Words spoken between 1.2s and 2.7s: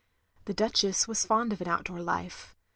fond of an outdoor life.